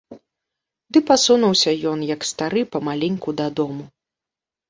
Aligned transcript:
Ды 0.95 0.99
пасунуўся 1.09 1.71
ён, 1.91 1.99
як 2.15 2.21
стары, 2.29 2.61
памаленьку 2.77 3.29
дадому. 3.43 3.83